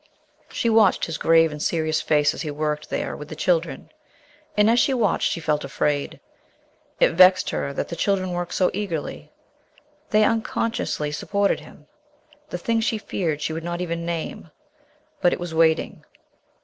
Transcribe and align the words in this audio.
She 0.49 0.67
watched 0.67 1.05
his 1.05 1.19
grave 1.19 1.51
and 1.51 1.61
serious 1.61 2.01
face 2.01 2.33
as 2.33 2.41
he 2.41 2.49
worked 2.49 2.89
there 2.89 3.15
with 3.15 3.27
the 3.27 3.35
children, 3.35 3.91
and 4.57 4.67
as 4.67 4.79
she 4.79 4.95
watched 4.95 5.29
she 5.31 5.39
felt 5.39 5.63
afraid. 5.63 6.19
It 6.99 7.11
vexed 7.11 7.51
her 7.51 7.71
that 7.73 7.87
the 7.89 7.95
children 7.95 8.31
worked 8.31 8.55
so 8.55 8.71
eagerly. 8.73 9.31
They 10.09 10.23
unconsciously 10.23 11.11
supported 11.11 11.59
him. 11.59 11.85
The 12.49 12.57
thing 12.57 12.81
she 12.81 12.97
feared 12.97 13.41
she 13.43 13.53
would 13.53 13.63
not 13.63 13.79
even 13.79 14.03
name. 14.03 14.49
But 15.21 15.33
it 15.33 15.39
was 15.39 15.53
waiting. 15.53 16.03